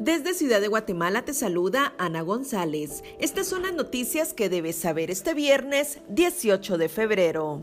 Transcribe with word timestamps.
Desde 0.00 0.32
Ciudad 0.32 0.62
de 0.62 0.68
Guatemala 0.68 1.26
te 1.26 1.34
saluda 1.34 1.92
Ana 1.98 2.22
González. 2.22 3.04
Estas 3.18 3.46
son 3.46 3.64
las 3.64 3.74
noticias 3.74 4.32
que 4.32 4.48
debes 4.48 4.76
saber 4.76 5.10
este 5.10 5.34
viernes 5.34 5.98
18 6.08 6.78
de 6.78 6.88
febrero. 6.88 7.60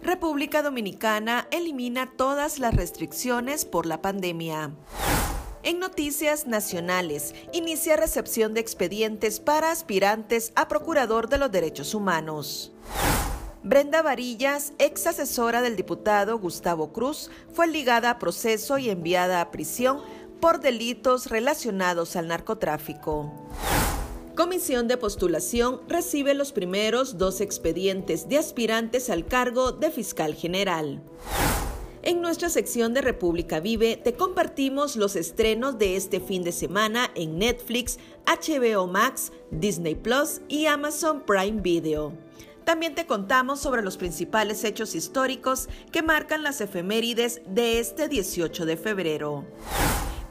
República 0.00 0.62
Dominicana 0.62 1.48
elimina 1.50 2.12
todas 2.16 2.60
las 2.60 2.76
restricciones 2.76 3.64
por 3.64 3.86
la 3.86 4.00
pandemia. 4.00 4.70
En 5.64 5.80
noticias 5.80 6.46
nacionales, 6.46 7.34
inicia 7.52 7.96
recepción 7.96 8.54
de 8.54 8.60
expedientes 8.60 9.40
para 9.40 9.72
aspirantes 9.72 10.52
a 10.54 10.68
Procurador 10.68 11.28
de 11.28 11.38
los 11.38 11.50
Derechos 11.50 11.96
Humanos. 11.96 12.70
Brenda 13.62 14.00
Varillas, 14.00 14.72
ex 14.78 15.06
asesora 15.06 15.60
del 15.60 15.76
diputado 15.76 16.38
Gustavo 16.38 16.94
Cruz, 16.94 17.30
fue 17.52 17.66
ligada 17.66 18.08
a 18.08 18.18
proceso 18.18 18.78
y 18.78 18.88
enviada 18.88 19.42
a 19.42 19.50
prisión 19.50 20.00
por 20.40 20.60
delitos 20.60 21.26
relacionados 21.26 22.16
al 22.16 22.28
narcotráfico. 22.28 23.32
Comisión 24.34 24.88
de 24.88 24.96
postulación 24.96 25.82
recibe 25.86 26.34
los 26.34 26.52
primeros 26.52 27.18
dos 27.18 27.40
expedientes 27.40 28.28
de 28.28 28.38
aspirantes 28.38 29.10
al 29.10 29.26
cargo 29.26 29.72
de 29.72 29.90
fiscal 29.90 30.34
general. 30.34 31.02
En 32.02 32.22
nuestra 32.22 32.48
sección 32.48 32.94
de 32.94 33.02
República 33.02 33.60
Vive 33.60 33.96
te 33.96 34.14
compartimos 34.14 34.96
los 34.96 35.16
estrenos 35.16 35.78
de 35.78 35.96
este 35.96 36.20
fin 36.20 36.42
de 36.42 36.52
semana 36.52 37.10
en 37.14 37.38
Netflix, 37.38 37.98
HBO 38.24 38.86
Max, 38.86 39.32
Disney 39.50 39.94
Plus 39.94 40.40
y 40.48 40.64
Amazon 40.64 41.22
Prime 41.26 41.60
Video. 41.60 42.14
También 42.64 42.94
te 42.94 43.06
contamos 43.06 43.60
sobre 43.60 43.82
los 43.82 43.98
principales 43.98 44.64
hechos 44.64 44.94
históricos 44.94 45.68
que 45.92 46.02
marcan 46.02 46.42
las 46.42 46.62
efemérides 46.62 47.42
de 47.46 47.80
este 47.80 48.08
18 48.08 48.64
de 48.64 48.76
febrero. 48.78 49.44